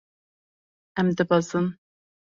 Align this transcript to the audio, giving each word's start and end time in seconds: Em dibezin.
Em 1.03 1.13
dibezin. 1.21 1.73